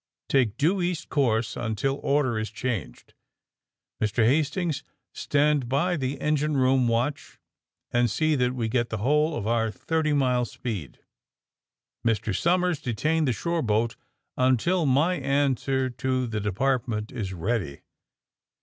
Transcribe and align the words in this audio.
Take 0.29 0.57
due 0.57 0.81
east 0.81 1.09
course 1.09 1.55
until 1.55 1.97
order 2.01 2.39
is 2.39 2.49
changed. 2.49 3.13
Mr. 4.01 4.25
Hastings, 4.25 4.83
stand 5.13 5.69
by 5.69 5.95
the 5.95 6.19
engine 6.19 6.57
room 6.57 6.87
watch 6.87 7.37
and 7.91 8.09
see 8.09 8.33
that 8.35 8.55
we 8.55 8.67
get 8.67 8.89
the 8.89 8.97
whole 8.97 9.35
of 9.35 9.45
our 9.45 9.69
thirty 9.69 10.11
mile 10.11 10.45
speed. 10.45 11.01
Mr. 12.03 12.35
Somers, 12.35 12.81
detain 12.81 13.25
the 13.25 13.31
shore 13.33 13.61
boat 13.61 13.95
until 14.37 14.87
my 14.87 15.17
answer 15.17 15.91
to 15.91 16.25
the 16.25 16.39
Department 16.41 17.11
is 17.11 17.31
ready." 17.31 17.81